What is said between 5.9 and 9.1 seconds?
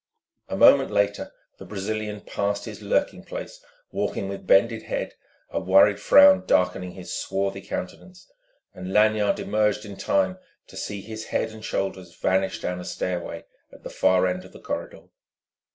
frown darkening his swarthy countenance; and